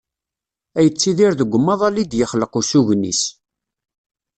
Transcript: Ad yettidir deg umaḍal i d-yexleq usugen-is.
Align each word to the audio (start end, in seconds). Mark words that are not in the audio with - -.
Ad 0.77 0.83
yettidir 0.85 1.33
deg 1.39 1.51
umaḍal 1.57 1.95
i 2.03 2.05
d-yexleq 2.05 2.53
usugen-is. 2.59 3.21